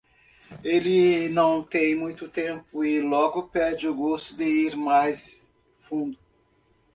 [0.63, 6.17] Ele não tem muito tempo e logo perde o gosto de ir mais fundo.